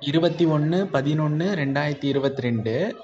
[0.00, 2.96] இருபத்தி ஒன்று பதினொன்று ரெண்டாயிரத்தி இருபத்தி ரெண்டு.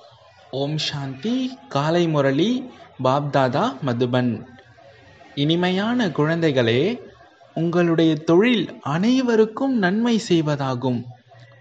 [0.51, 2.71] ஓம் சாந்தி காலை முரளி
[3.05, 4.47] பாப்தாதா மதுபன்.
[5.35, 7.01] இனிமையான குழந்தைகளே
[7.55, 11.03] உங்களுடைய தொழில் அனைவருக்கும் நன்மை செய்வதாகும்.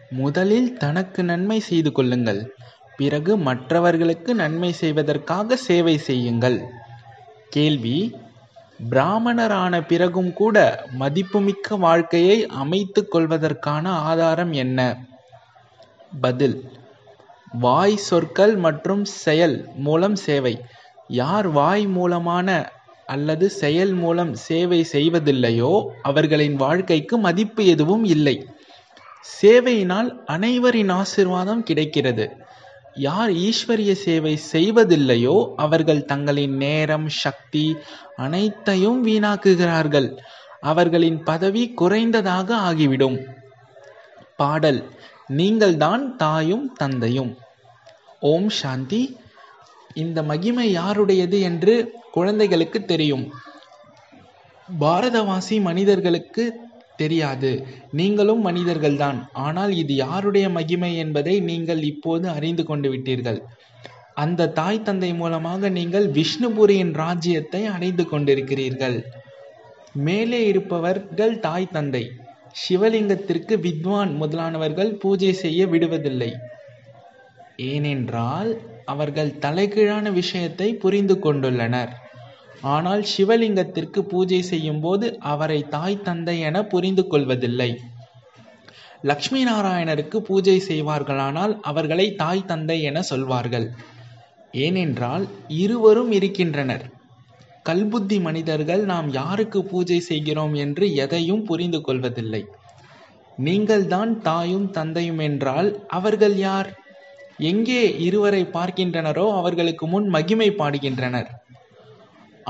[0.10, 2.54] முதலில் தனக்கு நன்மை செய்து கொள்ளுங்கள்.
[2.98, 6.62] பிறகு மற்றவர்களுக்கு நன்மை செய்வதற்காக சேவை செய்யுங்கள்.
[7.50, 8.16] கேள்வி
[8.92, 15.12] பிராமணரான பிறகும் கூட மதிப்புமிக்க வாழ்க்கையை அமைத்துக் கொள்வதற்கான ஆதாரம் என்ன?
[16.22, 16.70] பதில்.
[17.60, 20.62] வாய் சொற்கள் மற்றும் செயல் மூலம் சேவை.
[21.08, 22.72] யார் வாய் மூலமான
[23.06, 28.48] அல்லது செயல் மூலம் சேவை செய்வதில்லையோ அவர்களின் வாழ்க்கைக்கு மதிப்பு எதுவும் இல்லை.
[29.42, 32.38] சேவையினால் அனைவரின் ஆசிர்வாதம் கிடைக்கிறது.
[32.94, 37.78] யார் ஈஸ்வரிய சேவை செய்வதில்லையோ அவர்கள் தங்களின் நேரம் சக்தி
[38.16, 40.18] அனைத்தையும் வீணாக்குகிறார்கள்.
[40.60, 43.18] அவர்களின் பதவி குறைந்ததாக ஆகிவிடும்.
[44.36, 44.84] பாடல்.
[45.28, 47.38] நீங்கள்தான் தாயும் தந்தையும்.
[48.20, 49.18] ஓம் சாந்தி.
[49.94, 53.32] இந்த மகிமை யாருடையது என்று குழந்தைகளுக்கு தெரியும்.
[54.80, 56.60] பாரதவாசி மனிதர்களுக்கு
[56.96, 57.68] தெரியாது.
[57.92, 59.30] நீங்களும் மனிதர்கள்தான்.
[59.34, 63.42] ஆனால் இது யாருடைய மகிமை என்பதை நீங்கள் இப்போது அறிந்து கொண்டு விட்டீர்கள்.
[64.14, 69.04] அந்த தாய் தந்தை மூலமாக நீங்கள் விஷ்ணுபுரியின் ராஜ்யத்தை அடைந்து கொண்டிருக்கிறீர்கள்.
[69.94, 72.12] மேலே இருப்பவர்கள் தாய் தந்தை.
[72.54, 76.32] சிவலிங்கத்திற்கு வித்வான் முதலானவர்கள் பூஜை செய்ய விடுவதில்லை.
[77.58, 81.92] ஏனென்றால் அவர்கள் தலைகீழான விஷயத்தை புரிந்து கொண்டுள்ளனர்.
[82.62, 87.80] ஆனால் சிவலிங்கத்திற்கு பூஜை செய்யும் போது அவரை தாய் தந்தை என புரிந்து கொள்வதில்லை.
[89.02, 93.68] லக்ஷ்மி நாராயணருக்கு பூஜை செய்வார்களானால் அவர்களை தாய் தந்தை என சொல்வார்கள்.
[94.52, 96.86] ஏனென்றால் இருவரும் இருக்கின்றனர்.
[97.66, 102.42] கல்புத்தி மனிதர்கள் நாம் யாருக்கு பூஜை செய்கிறோம் என்று எதையும் புரிந்து கொள்வதில்லை.
[103.38, 106.70] நீங்கள்தான் தாயும் தந்தையும் என்றால் அவர்கள் யார்?
[107.52, 111.30] எங்கே இருவரை பார்க்கின்றனரோ அவர்களுக்கு முன் மகிமை பாடுகின்றனர்.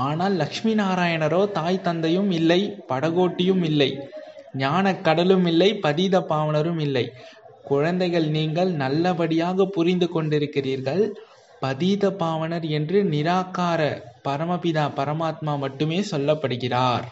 [0.06, 3.90] ஆனால் லக்ஷ்மி நாராயணரோ தாய் தந்தையும் இல்லை படகோட்டியும் இல்லை
[4.54, 7.06] ஞான கடலும் இல்லை பதீத பாவனரும் இல்லை.
[7.62, 11.04] குழந்தைகள் நீங்கள் நல்லபடியாக புரிந்து கொண்டிருக்கிறீர்கள்.
[11.64, 13.80] பதீத பாவனர் என்று நிராகார
[14.24, 17.06] பரமபிதா பரமாத்மா மட்டுமே சொல்லப்படுகிறார்.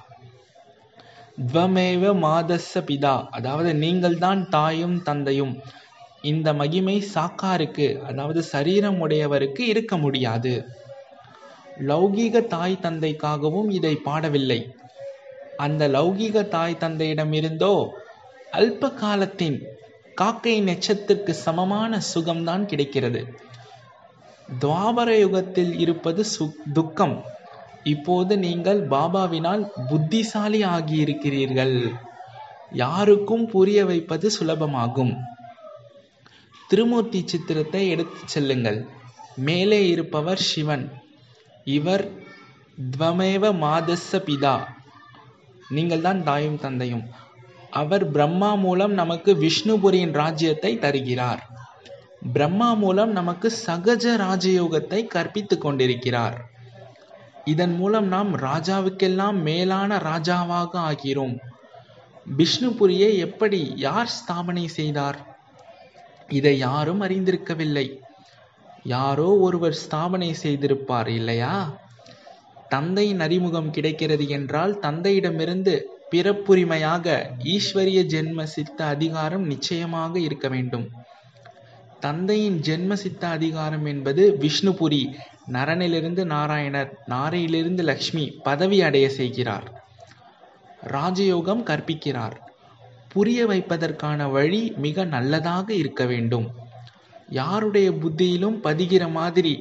[1.52, 3.26] துவமேவ மாதஸ்ஸ பிதா.
[3.30, 5.54] அதாவது நீங்கள்தான் தாயும் தந்தையும்.
[6.22, 10.52] இந்த மகிமை சாக்காருக்கு அதாவது சரீரம் உடையவருக்கு இருக்க முடியாது.
[11.88, 14.60] லௌகீக தாய் தந்தைக்காகவும் இதை பாடவில்லை.
[15.56, 17.74] அந்த லௌகீக தாய் தந்தையிடமிருந்தோ
[18.52, 19.58] அல்ப காலத்தின்
[20.14, 23.22] காக்கை நெச்சத்திற்கு சமமான சுகம்தான் கிடைக்கிறது.
[24.60, 27.22] துவாபர யுகத்தில் இருப்பது சு துக்கம்.
[27.84, 31.92] இப்போது நீங்கள் பாபாவினால் புத்திசாலி ஆகியிருக்கிறீர்கள்.
[32.72, 35.18] யாருக்கும் புரிய வைப்பது சுலபமாகும்.
[36.68, 38.86] திருமூர்த்தி சித்திரத்தை எடுத்துச் செல்லுங்கள்.
[39.36, 40.92] மேலே இருப்பவர் சிவன்.
[41.64, 42.10] இவர்
[42.98, 44.64] துவமேவ மாதச பிதா.
[45.68, 47.08] நீங்கள் தான் தாயும் தந்தையும்.
[47.70, 51.51] அவர் பிரம்மா மூலம் நமக்கு விஷ்ணுபுரியின் ராஜ்யத்தை தருகிறார்.
[52.32, 56.50] பிரம்மா மூலம் நமக்கு சகஜ ராஜயோகத்தை கற்பித்துக் கொண்டிருக்கிறார்.
[57.44, 61.38] இதன் மூலம் நாம் ராஜாவுக்கெல்லாம் மேலான ராஜாவாக ஆகிறோம்.
[62.36, 65.36] விஷ்ணுபுரியை எப்படி யார் ஸ்தாபனை செய்தார்?
[66.28, 67.98] இதை யாரும் அறிந்திருக்கவில்லை.
[68.82, 71.80] யாரோ ஒருவர் ஸ்தாபனை செய்திருப்பார் இல்லையா?
[72.68, 75.80] தந்தையின் அறிமுகம் கிடைக்கிறது என்றால் தந்தையிடமிருந்து
[76.10, 80.90] பிறப்புரிமையாக ஈஸ்வரிய ஜென்ம சித்த அதிகாரம் நிச்சயமாக இருக்க வேண்டும்.
[82.04, 85.02] தந்தையின் ஜென்ம சித்த அதிகாரம் என்பது விஷ்ணுபுரி
[85.52, 89.66] நரனிலிருந்து நாராயணர் நாரையிலிருந்து லக்ஷ்மி பதவி அடைய செய்கிறார்.
[90.88, 92.36] ராஜயோகம் கற்பிக்கிறார்.
[93.08, 96.46] புரிய வைப்பதற்கான வழி மிக நல்லதாக இருக்க வேண்டும்.
[97.28, 99.54] யாருடைய புத்தியிலும் பதிகிற மாதிரி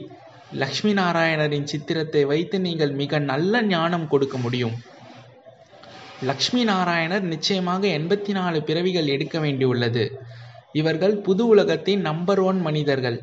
[0.54, 4.76] லக்ஷ்மி நாராயணரின் சித்திரத்தை வைத்து நீங்கள் மிக நல்ல ஞானம் கொடுக்க முடியும்.
[6.24, 10.06] லக்ஷ்மி நாராயணர் நிச்சயமாக எண்பத்தி நாலு பிறவிகள் எடுக்க வேண்டியுள்ளது.
[10.76, 13.18] இவர்கள் புது உலகத்தின் நம்பர் ஒன் மனிதர்கள்.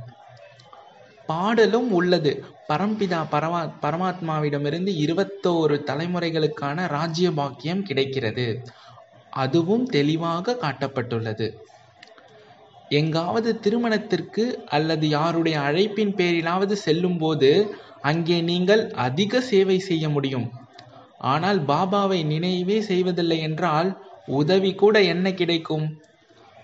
[1.28, 2.32] பாடலும் உள்ளது.
[2.72, 8.46] பரம்பிதா பரமா பரமாத்மாவிடமிருந்து இருபத்தோரு தலைமுறைகளுக்கான ராஜ்ய பாக்கியம் கிடைக்கிறது.
[9.32, 11.48] அதுவும் தெளிவாக காட்டப்பட்டுள்ளது.
[12.90, 17.50] எங்காவது திருமணத்திற்கு அல்லது யாருடைய அழைப்பின் பேரிலாவது செல்லும் போது
[18.00, 20.46] அங்கே நீங்கள் அதிக சேவை செய்ய முடியும்.
[21.24, 23.90] ஆனால் பாபாவை நினைவே செய்வதில்லை என்றால்
[24.32, 25.86] உதவி கூட என்ன கிடைக்கும்?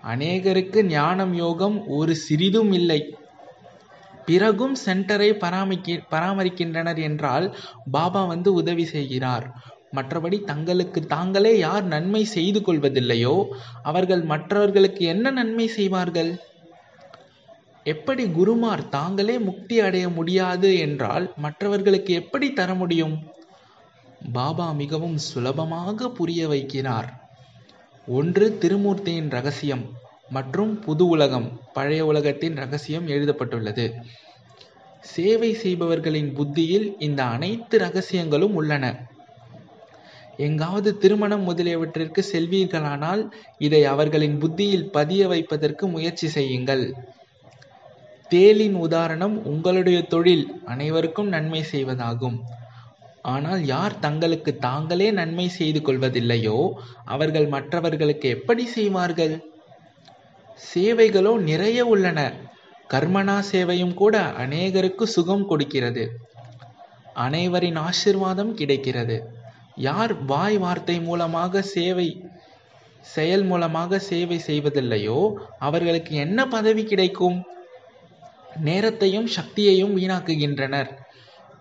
[0.04, 3.00] அநேகருக்கு ஞானம் யோகம் ஒரு சிறிதும் இல்லை.
[4.26, 7.46] பிறகும் சென்டரை பராமரிக்க பராமரிக்கின்றனர் என்றால்
[7.90, 9.46] பாபா வந்து உதவி செய்கிறார்.
[9.96, 13.34] மற்றபடி தங்களுக்கு தாங்களே யார் நன்மை செய்து கொள்வதில்லையோ
[13.82, 16.32] அவர்கள் மற்றவர்களுக்கு என்ன நன்மை செய்வார்கள்?
[17.86, 23.16] எப்படி குருமார் தாங்களே முக்தி அடைய முடியாது என்றால் மற்றவர்களுக்கு எப்படி தர முடியும்?
[24.32, 27.08] பாபா மிகவும் சுலபமாக புரிய வைக்கிறார்.
[28.06, 29.90] ஒன்று திருமூர்த்தியின் ரகசியம்
[30.30, 33.94] மற்றும் புது உலகம் பழைய உலகத்தின் ரகசியம் எழுதப்பட்டுள்ளது.
[35.00, 39.08] சேவை செய்பவர்களின் புத்தியில் இந்த அனைத்து ரகசியங்களும் உள்ளன.
[40.36, 46.94] எங்காவது திருமணம் முதலியவற்றிற்கு செல்வீர்களானால் இதை அவர்களின் புத்தியில் பதிய வைப்பதற்கு முயற்சி செய்யுங்கள்.
[48.30, 52.40] தேலின் உதாரணம் உங்களுடைய தொழில் அனைவருக்கும் நன்மை செய்வதாகும்.
[53.24, 56.58] ஆனால் யார் தங்களுக்கு தாங்களே நன்மை செய்து கொள்வதில்லையோ
[57.04, 59.34] அவர்கள் மற்றவர்களுக்கு எப்படி செய்வார்கள்?
[60.74, 62.20] சேவைகளோ நிறைய உள்ளன.
[62.90, 66.04] கர்மனா சேவையும் கூட அநேகருக்கு சுகம் கொடுக்கிறது.
[67.14, 69.16] அனைவரின் ஆசிர்வாதம் கிடைக்கிறது.
[69.74, 72.08] யார் வாய் வார்த்தை மூலமாக சேவை
[73.00, 75.18] செயல் மூலமாக சேவை செய்வதில்லையோ
[75.58, 77.38] அவர்களுக்கு என்ன பதவி கிடைக்கும்?
[78.60, 80.90] நேரத்தையும் சக்தியையும் வீணாக்குகின்றனர்.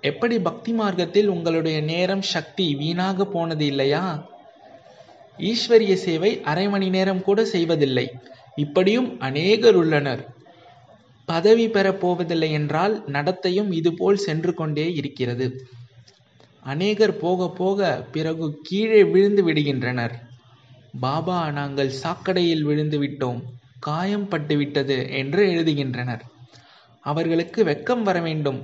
[0.03, 4.29] எப்படி பக்தி மார்க்கத்தில் உங்களுடைய நேரம் சக்தி வீணாக போனது இல்லையா?
[5.39, 8.11] ஈஸ்வரிய சேவை அரை மணி நேரம் கூட செய்வதில்லை.
[8.55, 10.23] இப்படியும் அநேகர் உள்ளனர்.
[11.25, 15.47] பதவி பெறப் போவதில்லை என்றால் நடத்தையும் இதுபோல் சென்று கொண்டே இருக்கிறது.
[16.65, 20.13] அநேகர் போக போக பிறகு கீழே விழுந்து விடுகின்றனர்.
[20.99, 23.41] பாபா நாங்கள் சாக்கடையில் விழுந்து விட்டோம்.
[23.79, 26.23] காயம் பட்டு விட்டது என்று எழுதுகின்றனர்.
[27.01, 28.61] அவர்களுக்கு வெக்கம் வர வேண்டும்.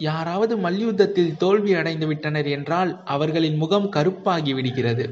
[0.00, 5.04] யாராவது மல்யுத்தத்தில் தோல்வி அடைந்து விட்டனர் என்றால் அவர்களின் முகம் கருப்பாகி விடுகிறது.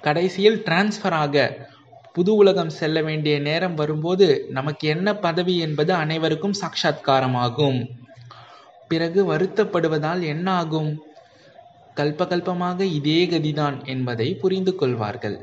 [0.00, 1.68] கடைசியில் டிரான்ஸ்ஃபர் ஆக
[2.12, 7.80] புது உலகம் செல்ல வேண்டிய நேரம் வரும்போது நமக்கு என்ன பதவி என்பது அனைவருக்கும் சாட்சாத்காரமாகும்.
[8.88, 10.90] பிறகு வருத்தப்படுவதால் என்ன ஆகும்
[11.96, 15.36] கல்பகல்பமாக இதே கதிதான் என்பதை புரிந்து கொள்வார்கள்.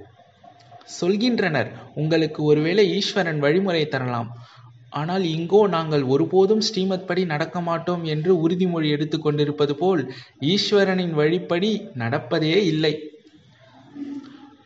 [1.02, 4.30] சொல்கின்றனர் உங்களுக்கு ஒருவேளை ஈஸ்வரன் வழிமுறை தரலாம்.
[4.94, 10.02] ஆனால் இங்கோ நாங்கள் ஒருபோதும் ஸ்ரீமத் படி நடக்க மாட்டோம் என்று உறுதிமொழி எடுத்துக் கொண்டிருப்பது போல்
[10.40, 12.94] ஈஸ்வரனின் வழிப்படி நடப்பதே இல்லை.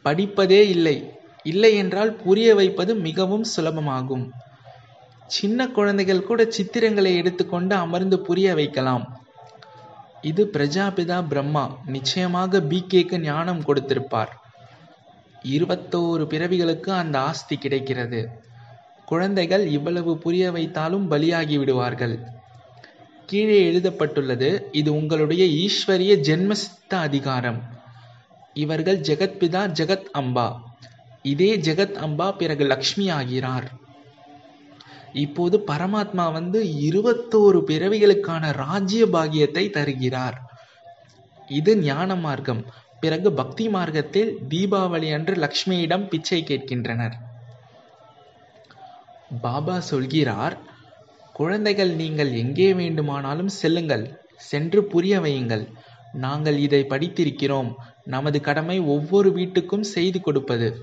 [0.06, 0.98] படிப்பதே இல்லை.
[1.44, 4.26] இல்லை என்றால் புரிய வைப்பது மிகவும் சுலபமாகும்.
[5.28, 9.06] சின்ன குழந்தைகள் கூட சித்திரங்களை எடுத்துக்கொண்டு அமர்ந்து புரிய வைக்கலாம்.
[10.22, 11.66] இது பிரஜாபிதா பிரம்மா.
[11.86, 14.34] நிச்சயமாக பிகேக்கு ஞானம் கொடுத்திருப்பார்.
[15.44, 18.22] இருபத்தோரு பிறவிகளுக்கு அந்த ஆஸ்தி கிடைக்கிறது.
[19.10, 22.20] குழந்தைகள் இவ்வளவு புரிய வைத்தாலும் பலியாகி விடுவார்கள்.
[23.26, 27.64] கீழே எழுதப்பட்டுள்ளது இது உங்களுடைய ஈஸ்வரிய ஜென்மசித்த அதிகாரம்.
[28.54, 30.56] இவர்கள் ஜெகத்பிதா ஜெகத் அம்பா.
[31.22, 33.72] இதே ஜெகத் அம்பா பிறகு லக்ஷ்மி ஆகிறார்.
[35.14, 40.38] இப்போது பரமாத்மா வந்து இருபத்தோரு பிறவிகளுக்கான ராஜ்ய பாகியத்தை தருகிறார்.
[41.48, 42.66] இது ஞான மார்க்கம்.
[43.00, 47.27] பிறகு பக்தி மார்க்கத்தில் தீபாவளி அன்று லக்ஷ்மியிடம் பிச்சை கேட்கின்றனர்.
[49.30, 50.58] பாபா சொல்கிறார்
[51.34, 55.68] குழந்தைகள் நீங்கள் எங்கே வேண்டுமானாலும் செல்லுங்கள் சென்று புரிய வையுங்கள்.
[56.14, 57.74] நாங்கள் இதை படித்திருக்கிறோம்.
[58.04, 60.82] நமது கடமை ஒவ்வொரு வீட்டுக்கும் செய்து கொடுப்பது.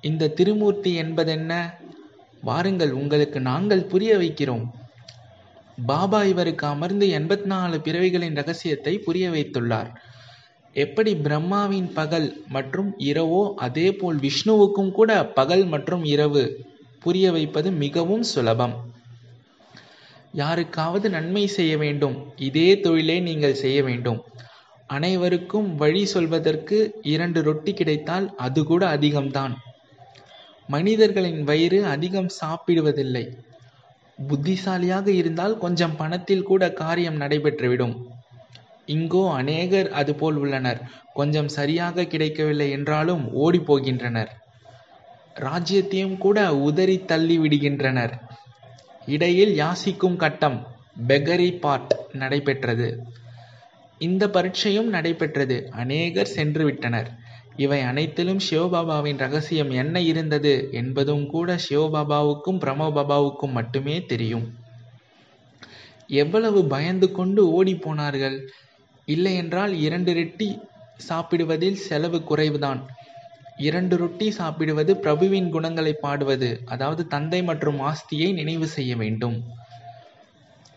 [0.00, 1.80] இந்த திருமூர்த்தி என்பதென்ன?
[2.42, 4.64] வாருங்கள் உங்களுக்கு நாங்கள் புரிய வைக்கிறோம்.
[5.86, 9.90] பாபா இவருக்கு அமர்ந்து எண்பத்தி நாலு பிறவிகளின் ரகசியத்தை புரிய வைத்துள்ளார்.
[10.72, 16.73] எப்படி பிரம்மாவின் பகல் மற்றும் இரவோ அதே போல் விஷ்ணுவுக்கும் கூட பகல் மற்றும் இரவு?
[17.04, 18.74] புரிய வைப்பது மிகவும் சுலபம்.
[20.32, 22.16] யாருக்காவது நன்மை செய்ய வேண்டும்.
[22.38, 24.20] இதே தொழிலை நீங்கள் செய்ய வேண்டும்.
[24.86, 29.54] அனைவருக்கும் வழி சொல்வதற்கு இரண்டு ரொட்டி கிடைத்தால் அது கூட அதிகம்தான்.
[30.68, 33.24] மனிதர்களின் வயிறு அதிகம் சாப்பிடுவதில்லை.
[34.18, 37.94] புத்திசாலியாக இருந்தால் கொஞ்சம் பணத்தில் கூட காரியம் நடைபெற்றுவிடும்.
[38.88, 40.80] இங்கோ அநேகர் அதுபோல் உள்ளனர்.
[41.12, 44.32] கொஞ்சம் சரியாக கிடைக்கவில்லை என்றாலும் ஓடிப்போகின்றனர்.
[45.34, 48.14] ராஜ்யத்தையும் கூட உதறி தள்ளி விடுகின்றனர்.
[49.06, 50.66] இடையில் யாசிக்கும் கட்டம்
[51.08, 52.88] பெகரி பாட் நடைபெற்றது.
[53.98, 55.56] இந்த பரீட்சையும் நடைபெற்றது.
[55.70, 57.10] அநேகர் சென்று விட்டனர்
[57.56, 64.46] இவை அனைத்திலும் சிவபாபாவின் ரகசியம் என்ன இருந்தது என்பதும் கூட சிவபாபாவுக்கும் பிரமபாபாவுக்கும் மட்டுமே தெரியும்.
[66.06, 68.48] எவ்வளவு பயந்து கொண்டு ஓடி போனார்கள்?
[69.06, 70.48] இரண்டு ரெட்டி
[71.08, 72.80] சாப்பிடுவதில் செலவு குறைவுதான்.
[73.56, 79.36] இரண்டு ரொட்டி சாப்பிடுவது பிரபுவின் குணங்களை பாடுவது அதாவது தந்தை மற்றும் ஆஸ்தியை நினைவு செய்ய வேண்டும்.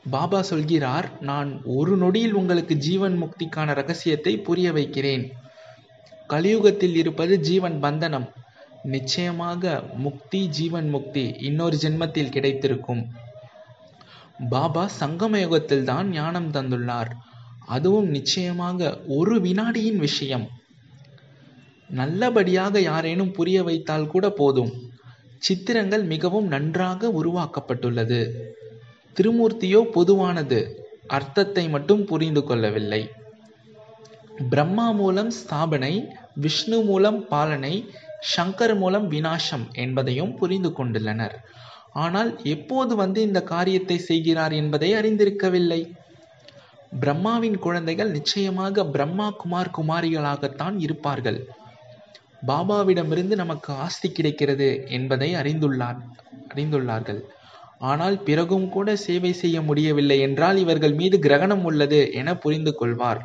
[0.10, 5.31] பாபா சொல்கிறார் நான் ஒரு நொடியில் உங்களுக்கு ஜீவன் முக்திக்கான ரகசியத்தை புரிய வைக்கிறேன்.
[6.27, 8.27] கலியுகத்தில் இருப்பது ஜீவன் பந்தனம்.
[8.84, 13.10] நிச்சயமாக முக்தி ஜீவன் முக்தி இன்னொரு ஜென்மத்தில் கிடைத்திருக்கும்.
[14.50, 17.12] பாபா சங்கம யுகத்தில் தான் ஞானம் தந்துள்ளார்.
[17.65, 20.48] அதுவும் நிச்சயமாக ஒரு வினாடியின் விஷயம்.
[21.89, 24.72] நல்லபடியாக யாரேனும் புரிய வைத்தால் கூட போதும்.
[25.38, 28.34] சித்திரங்கள் மிகவும் நன்றாக உருவாக்கப்பட்டுள்ளது.
[29.15, 33.10] திருமூர்த்தியோ பொதுவானது அர்த்தத்தை மட்டும் புரிந்து கொள்ளவில்லை.
[34.50, 37.89] பிரம்மா மூலம் ஸ்தாபனை விஷ்ணு மூலம் பாலனை
[38.36, 41.36] சங்கர் மூலம் வினாசம் என்பதையும் புரிந்து கொண்டுள்ளனர்.
[41.94, 45.91] ஆனால் எப்போது வந்து இந்த காரியத்தை செய்கிறார் என்பதை அறிந்திருக்கவில்லை.
[47.00, 51.48] பிரம்மாவின் குழந்தைகள் நிச்சயமாக பிரம்மா குமார் குமாரிகளாகத்தான் இருப்பார்கள்.
[52.46, 56.00] பாபாவிடமிருந்து நமக்கு ஆஸ்தி கிடைக்கிறது என்பதை அறிந்துள்ளார்
[56.53, 57.22] அறிந்துள்ளார்கள்.
[57.77, 63.22] ஆனால் பிறகும் கூட சேவை செய்ய முடியவில்லை என்றால் இவர்கள் மீது கிரகணம் உள்ளது என புரிந்து கொள்வார்.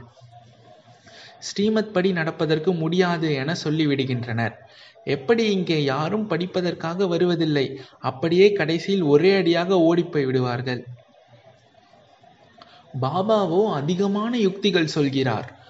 [1.39, 4.57] ஸ்ரீமத் படி நடப்பதற்கு முடியாது என சொல்லிவிடுகின்றனர்
[5.05, 7.79] எப்படி இங்கே யாரும் படிப்பதற்காக வருவதில்லை?
[7.99, 10.85] அப்படியே கடைசியில் ஒரே அடியாக ஓடிப்போய் விடுவார்கள்.
[13.01, 15.62] பாபாவோ அதிகமான யுக்திகள் சொல்கிறார்.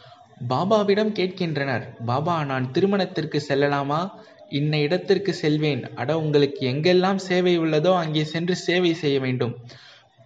[0.48, 4.10] பாபாவிடம் கேட்கின்றனர் பாபா நான் திருமணத்திற்கு செல்லலாமா?
[4.48, 5.82] இன்ன இடத்திற்கு செல்வேன்.
[5.94, 9.54] அட உங்களுக்கு எங்கெல்லாம் சேவை உள்ளதோ அங்கே சென்று சேவை செய்ய வேண்டும்.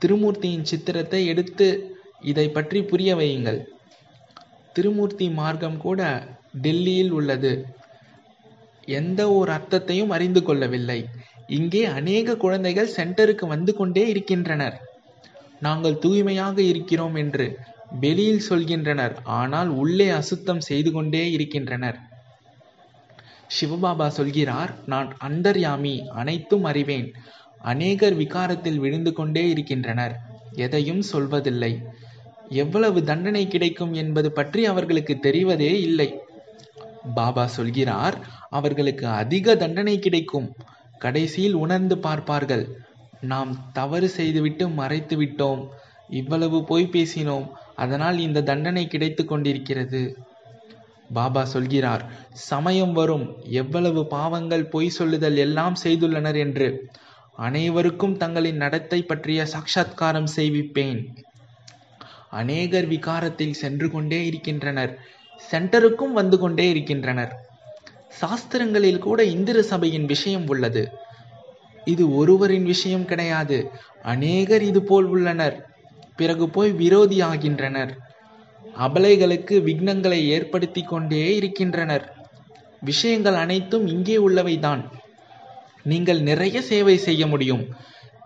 [0.00, 1.68] திருமூர்த்தியின் சித்திரத்தை எடுத்து
[2.20, 3.60] இதை பற்றி புரிய வையுங்கள்.
[4.72, 6.28] திருமூர்த்தி மார்க்கம் கூட
[6.60, 7.52] டெல்லியில் உள்ளது.
[8.98, 11.00] எந்த ஒரு அர்த்தத்தையும் அறிந்து கொள்ளவில்லை.
[11.46, 14.76] இங்கே அநேக குழந்தைகள் சென்டருக்கு வந்து கொண்டே இருக்கின்றனர்.
[15.60, 17.46] நாங்கள் தூய்மையாக இருக்கிறோம் என்று
[17.90, 21.98] வெளியில் சொல்கின்றனர் ஆனால் உள்ளே அசுத்தம் செய்து கொண்டே இருக்கின்றனர்.
[23.58, 27.08] சிவபாபா சொல்கிறார் நான் அந்தர்யாமி அனைத்தும் அறிவேன்.
[27.60, 30.14] அநேகர் விகாரத்தில் விழுந்து கொண்டே இருக்கின்றனர்
[30.54, 31.72] எதையும் சொல்வதில்லை.
[32.54, 36.08] எவ்வளவு தண்டனை கிடைக்கும் என்பது பற்றி அவர்களுக்கு தெரிவதே இல்லை.
[37.14, 38.16] பாபா சொல்கிறார்
[38.50, 40.48] அவர்களுக்கு அதிக தண்டனை கிடைக்கும்.
[40.98, 42.64] கடைசியில் உணர்ந்து பார்ப்பார்கள்
[43.20, 45.62] நாம் தவறு செய்துவிட்டு மறைத்து விட்டோம்
[46.08, 47.50] இவ்வளவு பொய் பேசினோம்.
[47.74, 50.16] அதனால் இந்த தண்டனை கிடைத்து கொண்டிருக்கிறது.
[51.12, 53.36] பாபா சொல்கிறார் சமயம் வரும்.
[53.42, 56.90] எவ்வளவு பாவங்கள் பொய் சொல்லுதல் எல்லாம் செய்துள்ளனர் என்று.
[57.36, 61.08] அனைவருக்கும் தங்களின் நடத்தை பற்றிய சாட்சாத்காரம் செய்விப்பேன்.
[62.30, 64.98] அநேகர் விகாரத்தில் சென்று கொண்டே இருக்கின்றனர்.
[65.50, 67.40] சென்டருக்கும் வந்து கொண்டே இருக்கின்றனர்.
[68.20, 70.88] சாஸ்திரங்களில் கூட இந்திர சபையின் விஷயம் உள்ளது.
[71.84, 73.70] இது ஒருவரின் விஷயம் கிடையாது.
[74.02, 75.75] அநேகர் இது போல் உள்ளனர்.
[76.16, 77.92] பிறகு போய் விரோதி ஆகின்றனர்
[78.84, 82.04] அபலைகளுக்கு விக்னங்களை ஏற்படுத்தி கொண்டே இருக்கின்றனர்.
[82.80, 84.82] விஷயங்கள் அனைத்தும் இங்கே உள்ளவைதான்.
[85.82, 87.62] நீங்கள் நிறைய சேவை செய்ய முடியும்.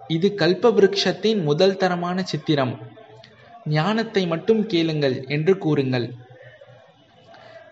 [0.08, 2.72] இது கல்ப விருட்சத்தின் முதல் தரமான சித்திரம்.
[3.68, 6.06] ஞானத்தை மட்டும் கேளுங்கள் என்று கூறுங்கள்.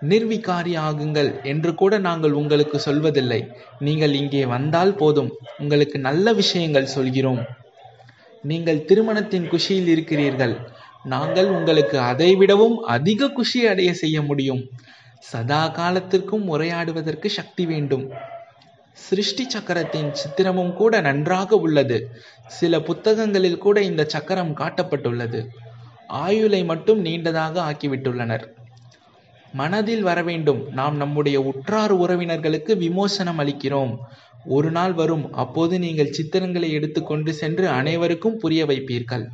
[0.09, 3.41] நிர்விகாரி ஆகுங்கள் என்று கூட நாங்கள் உங்களுக்கு சொல்வதில்லை.
[3.79, 5.31] நீங்கள் இங்கே வந்தால் போதும்.
[5.59, 7.41] உங்களுக்கு நல்ல விஷயங்கள் சொல்கிறோம்.
[8.43, 10.59] நீங்கள் திருமணத்தின் குஷியில் இருக்கிறீர்கள்.
[11.05, 14.65] நாங்கள் உங்களுக்கு அதைவிடவும் அதிக குஷி அடைய செய்ய முடியும்.
[15.19, 18.11] சதா காலத்திற்கும் உரையாடுவதற்கு சக்தி வேண்டும்.
[18.93, 22.11] சிருஷ்டி சக்கரத்தின் சித்திரமும் கூட நன்றாக உள்ளது.
[22.47, 25.47] சில புத்தகங்களில் கூட இந்த சக்கரம் காட்டப்பட்டுள்ளது.
[26.07, 28.49] ஆயுளை மட்டும் நீண்டதாக ஆக்கிவிட்டுள்ளனர்.
[29.53, 30.73] மனதில் வரவேண்டும்.
[30.73, 33.99] நாம் நம்முடைய உற்றார் உறவினர்களுக்கு விமோசனம் அளிக்கிறோம்.
[34.45, 39.29] ஒரு நாள் வரும் அப்போது நீங்கள் சித்திரங்களை எடுத்துக்கொண்டு சென்று அனைவருக்கும் புரிய வைப்பீர்கள்.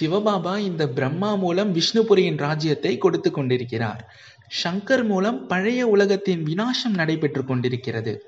[0.00, 4.12] சிவபாபா இந்த பிரம்மா மூலம் விஷ்ணுபுரியின் ராஜ்யத்தை கொடுத்து கொண்டிருக்கிறார்.
[4.62, 8.22] சங்கர் மூலம் பழைய உலகத்தின் வினாசம் நடைபெற்று கொண்டிருக்கிறது.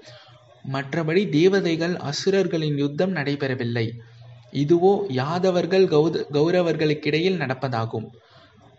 [0.73, 3.90] மற்றபடி தேவதைகள் அசுரர்களின் யுத்தம் நடைபெறவில்லை.
[4.52, 8.06] இதுவோ யாதவர்கள் கௌத கௌரவர்களுக்கிடையில் நடப்பதாகும்.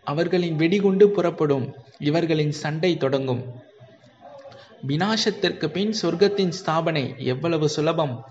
[0.04, 1.76] அவர்களின் வெடிகுண்டு புறப்படும்.
[2.00, 3.66] இவர்களின் சண்டை தொடங்கும்.
[4.88, 8.24] வினாசத்திற்கு பின் சொர்க்கத்தின் ஸ்தாபனை எவ்வளவு சுலபம்?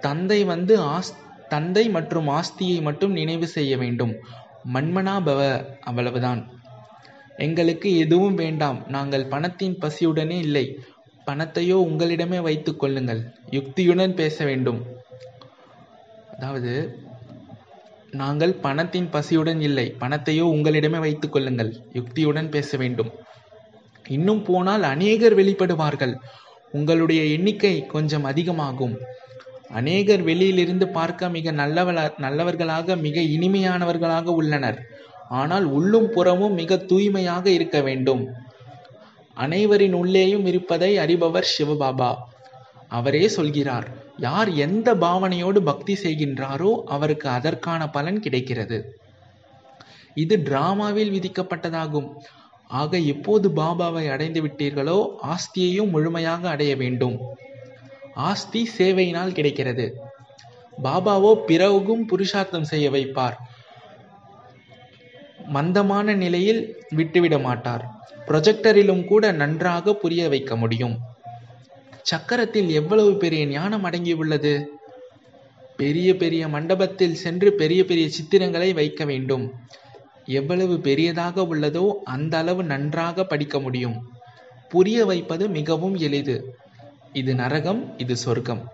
[0.00, 1.12] தந்தை வந்து ஆஸ்
[1.48, 4.16] தந்தை மற்றும் ஆஸ்தியை மட்டும் நினைவு செய்ய வேண்டும்.
[4.74, 6.60] மண்மனாபவ அவ்வளவுதான்.
[7.36, 8.84] எங்களுக்கு எதுவும் வேண்டாம்.
[8.88, 10.78] நாங்கள் பணத்தின் பசியுடனே இல்லை.
[11.26, 13.32] பணத்தையோ உங்களிடமே வைத்து கொள்ளுங்கள்.
[13.50, 14.86] யுக்தியுடன் பேச வேண்டும்.
[16.30, 16.98] அதாவது
[18.10, 19.94] நாங்கள் பணத்தின் பசியுடன் இல்லை.
[20.00, 21.72] பணத்தையோ உங்களிடமே வைத்து கொள்ளுங்கள்.
[21.92, 23.21] யுக்தியுடன் பேச வேண்டும்.
[24.08, 26.14] இன்னும் போனால் அநேகர் வெளிப்படுவார்கள்.
[26.72, 28.98] உங்களுடைய எண்ணிக்கை கொஞ்சம் அதிகமாகும்.
[29.68, 34.78] அநேகர் வெளியிலிருந்து பார்க்க மிக நல்லவள நல்லவர்களாக மிக இனிமையானவர்களாக உள்ளனர்.
[35.28, 38.28] ஆனால் உள்ளும் புறமும் மிக தூய்மையாக இருக்க வேண்டும்.
[39.34, 42.14] அனைவரின் உள்ளேயும் இருப்பதை அறிபவர் சிவபாபா.
[42.88, 48.96] அவரே சொல்கிறார் யார் எந்த பாவனையோடு பக்தி செய்கின்றாரோ அவருக்கு அதற்கான பலன் கிடைக்கிறது.
[50.14, 52.08] இது டிராமாவில் விதிக்கப்பட்டதாகும்.
[52.80, 57.16] ஆக எப்போது பாபாவை அடைந்து விட்டீர்களோ ஆஸ்தியையும் முழுமையாக அடைய வேண்டும்.
[58.14, 59.86] ஆஸ்தி சேவையினால் கிடைக்கிறது.
[60.82, 63.36] பாபாவோ பிறகும் புருஷார்த்தம் செய்ய வைப்பார்.
[65.46, 67.84] மந்தமான நிலையில் விட்டுவிட மாட்டார்.
[68.26, 70.96] ப்ரொஜெக்டரிலும் கூட நன்றாக புரிய வைக்க முடியும்.
[72.10, 74.54] சக்கரத்தில் எவ்வளவு பெரிய ஞானம் அடங்கியுள்ளது
[75.76, 79.44] பெரிய பெரிய மண்டபத்தில் சென்று பெரிய பெரிய சித்திரங்களை வைக்க வேண்டும்.
[80.26, 84.12] எவ்வளவு பெரியதாக உள்ளதோ அந்த அளவு நன்றாக படிக்க முடியும்.
[84.68, 86.56] புரிய வைப்பது மிகவும் எளிது.
[87.12, 88.68] இது நரகம் இது சொர்க்கம்.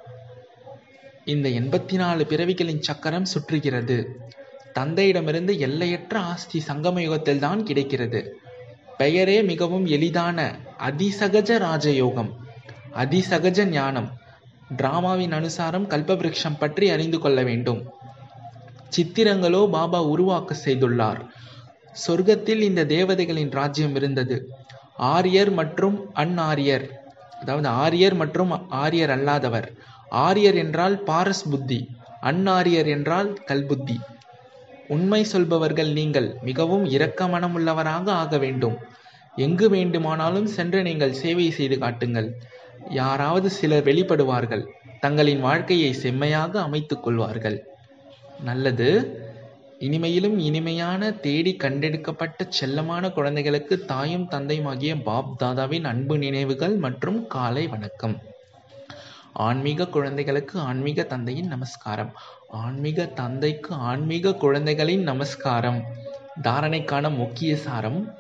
[1.25, 4.07] இந்த எண்பத்தி நாலு பிறவிகளின் சக்கரம் சுற்றுகிறது.
[4.75, 8.41] தந்தையிடமிருந்து எல்லையற்ற ஆஸ்தி சங்கம யுகத்தில் தான் கிடைக்கிறது.
[8.99, 12.31] பெயரே மிகவும் எளிதான அதிசகஜ ராஜயோகம்
[12.95, 14.11] அதிசகஜ ஞானம்.
[14.77, 17.87] டிராமாவின் அனுசாரம் கல்பவிருஷம் பற்றி அறிந்து கொள்ள வேண்டும்.
[18.95, 21.21] சித்திரங்களோ பாபா உருவாக்க செய்துள்ளார்.
[22.05, 24.37] சொர்க்கத்தில் இந்த தேவதைகளின் ராஜ்யம் இருந்தது.
[25.15, 26.87] ஆரியர் மற்றும் அன்ஆரியர்
[27.41, 28.53] அதாவது ஆரியர் மற்றும்
[28.83, 29.69] ஆரியர் அல்லாதவர்.
[30.27, 31.81] ஆரியர் என்றால் பாரஸ் புத்தி
[32.31, 33.97] அன்ஆரியர் என்றால் கல்புத்தி
[34.95, 38.77] உண்மை சொல்பவர்கள் நீங்கள் மிகவும் இரக்க மனமுள்ளவராக ஆக வேண்டும்.
[39.37, 42.29] எங்கு வேண்டுமானாலும் சென்று நீங்கள் சேவை செய்து காட்டுங்கள்.
[43.01, 44.65] யாராவது சிலர் வெளிப்படுவார்கள்
[45.05, 47.59] தங்களின் வாழ்க்கையை செம்மையாக அமைத்துக் கொள்வார்கள்.
[48.41, 49.19] நல்லது.
[49.81, 58.17] இனிமையிலும் இனிமையான தேடி கண்டெடுக்கப்பட்ட செல்லமான குழந்தைகளுக்கு தாயும் தந்தையுமாகிய பாப் தாதாவின் அன்பு நினைவுகள் மற்றும் காலை வணக்கம்.
[59.33, 62.13] ஆன்மீக குழந்தைகளுக்கு ஆன்மீக தந்தையின் நமஸ்காரம்.
[62.49, 65.83] ஆன்மீக தந்தைக்கு ஆன்மீக குழந்தைகளின் நமஸ்காரம்.
[66.43, 68.15] தாரணைக்கான முக்கிய சாரம்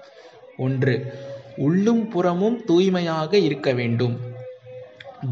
[0.56, 1.14] ஒன்று.
[1.56, 4.20] உள்ளும் புறமும் தூய்மையாக இருக்க வேண்டும்.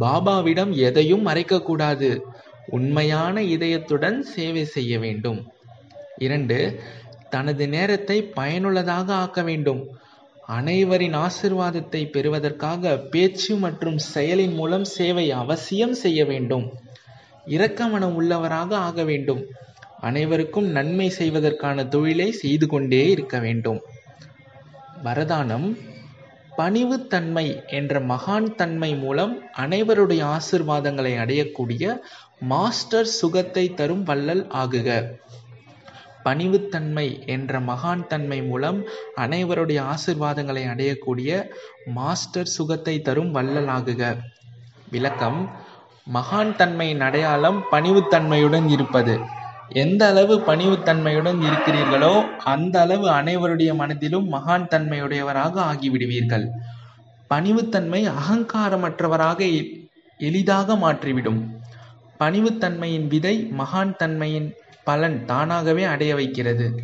[0.01, 2.21] பாபாவிடம் எதையும் மறைக்கக்கூடாது.
[2.67, 5.53] உண்மையான இதயத்துடன் சேவை செய்ய வேண்டும்.
[6.17, 6.81] இரண்டு
[7.29, 9.89] தனது நேரத்தை பயனுள்ளதாக ஆக்க வேண்டும்.
[10.47, 16.73] அனைவரின் ஆசிர்வாதத்தை பெறுவதற்காக பேச்சு மற்றும் செயலின் மூலம் சேவை அவசியம் செய்ய வேண்டும்.
[17.47, 19.47] இரக்கமனம் உள்ளவராக ஆக வேண்டும்.
[20.01, 23.81] அனைவருக்கும் நன்மை செய்வதற்கான தொழிலை செய்து கொண்டே இருக்க வேண்டும்.
[25.05, 25.77] வரதானம்
[26.59, 31.85] பணிவுத்தன்மை என்ற மகான் தன்மை மூலம் அனைவருடைய ஆசிர்வாதங்களை அடையக்கூடிய
[32.41, 34.89] மாஸ்டர் சுகத்தை தரும் வள்ளல் ஆகுக.
[36.25, 38.79] பணிவுத்தன்மை என்ற மகான் தன்மை மூலம்
[39.17, 41.51] அனைவருடைய ஆசிர்வாதங்களை அடையக்கூடிய
[41.87, 44.03] மாஸ்டர் சுகத்தை தரும் வள்ளல் ஆகுக.
[44.91, 45.51] விளக்கம்
[46.13, 49.15] மகான் தன்மையின் அடையாளம் பணிவுத்தன்மையுடன் இருப்பது.
[49.69, 56.49] எந்த அளவு பணிவுத்தன்மையுடன் இருக்கிறீர்களோ அந்த அளவு அனைவருடைய மனதிலும் மகான் தன்மையுடையவராக ஆகிவிடுவீர்கள்.
[57.35, 59.69] பணிவுத்தன்மை அகங்காரமற்றவராக
[60.19, 61.47] எளிதாக மாற்றிவிடும்.
[62.19, 66.81] பணிவுத்தன்மையின் விதை மகான் தன்மையின் பலன் தானாகவே அடைய வைக்கிறது.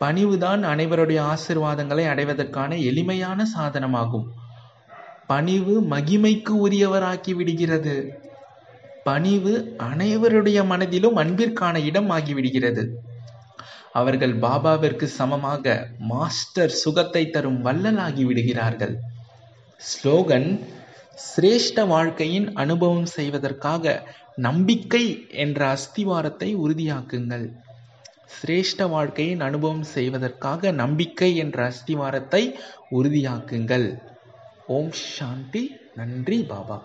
[0.00, 4.24] பணிவுதான் அனைவருடைய ஆசிர்வாதங்களை அடைவதற்கான எளிமையான சாதனமாகும்.
[5.26, 8.20] பணிவு மகிமைக்கு உரியவராக்கி விடுகிறது.
[9.08, 9.52] பணிவு
[9.90, 12.84] அனைவருடைய மனதிலும் அன்பிற்கான இடம் ஆகிவிடுகிறது.
[13.92, 15.74] அவர்கள் பாபாவிற்கு சமமாக
[16.10, 18.94] மாஸ்டர் சுகத்தை தரும் வள்ளலாகி விடுகிறார்கள்.
[19.80, 20.48] ஸ்லோகன்
[21.26, 23.94] சிரேஷ்ட வாழ்க்கையின் அனுபவம் செய்வதற்காக
[24.38, 25.04] நம்பிக்கை
[25.44, 27.46] என்ற அஸ்திவாரத்தை உறுதியாக்குங்கள்.
[28.36, 32.42] சிரேஷ்ட வாழ்க்கையின் அனுபவம் செய்வதற்காக நம்பிக்கை என்ற அஸ்திவாரத்தை
[32.90, 33.88] உறுதியாக்குங்கள்.
[34.76, 35.64] ஓம் சாந்தி.
[35.94, 36.78] நன்றி பாபா.